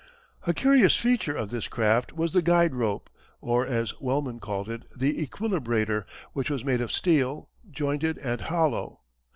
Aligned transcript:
A 0.47 0.53
curious 0.55 0.95
feature 0.95 1.35
of 1.37 1.51
this 1.51 1.67
craft 1.67 2.11
was 2.13 2.31
the 2.31 2.41
guide 2.41 2.73
rope 2.73 3.07
or, 3.39 3.67
as 3.67 3.93
Wellman 4.01 4.39
called 4.39 4.67
it, 4.67 4.89
the 4.97 5.23
equilibrator, 5.27 6.05
which 6.33 6.49
was 6.49 6.65
made 6.65 6.81
of 6.81 6.91
steel, 6.91 7.49
jointed 7.69 8.17
and 8.17 8.41
hollow. 8.41 9.01